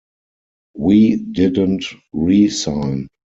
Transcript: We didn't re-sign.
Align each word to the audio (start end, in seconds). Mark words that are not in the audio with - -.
We 0.73 1.17
didn't 1.17 1.85
re-sign. 2.11 3.07